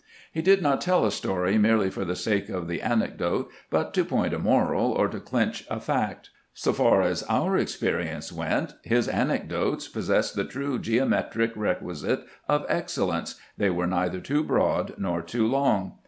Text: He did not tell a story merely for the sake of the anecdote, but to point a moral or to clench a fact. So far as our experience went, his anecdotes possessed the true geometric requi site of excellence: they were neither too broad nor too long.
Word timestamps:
He 0.33 0.41
did 0.41 0.63
not 0.63 0.81
tell 0.81 1.05
a 1.05 1.11
story 1.11 1.59
merely 1.59 1.91
for 1.91 2.03
the 2.05 2.15
sake 2.15 2.49
of 2.49 2.67
the 2.67 2.81
anecdote, 2.81 3.51
but 3.69 3.93
to 3.93 4.03
point 4.03 4.33
a 4.33 4.39
moral 4.39 4.91
or 4.93 5.07
to 5.07 5.19
clench 5.19 5.63
a 5.69 5.79
fact. 5.79 6.31
So 6.55 6.73
far 6.73 7.03
as 7.03 7.21
our 7.29 7.55
experience 7.55 8.33
went, 8.33 8.73
his 8.81 9.07
anecdotes 9.07 9.87
possessed 9.87 10.35
the 10.35 10.43
true 10.43 10.79
geometric 10.79 11.53
requi 11.53 11.95
site 11.97 12.23
of 12.49 12.65
excellence: 12.67 13.35
they 13.59 13.69
were 13.69 13.85
neither 13.85 14.19
too 14.21 14.43
broad 14.43 14.95
nor 14.97 15.21
too 15.21 15.45
long. 15.45 15.97